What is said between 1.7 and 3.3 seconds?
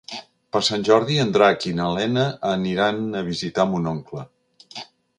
i na Lena aniran a